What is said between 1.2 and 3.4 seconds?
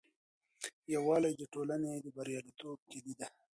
د ټولني د بریالیتوب کیلي ده.